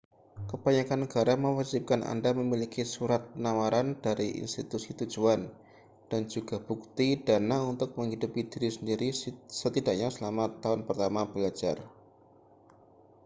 [0.49, 5.41] kebanyakan negara mewajibkan anda memiliki surat penawaran dari institusi tujuan
[6.09, 9.09] dan juga bukti dana untuk menghidupi diri sendiri
[9.59, 11.77] setidaknya selama tahun pertama belajar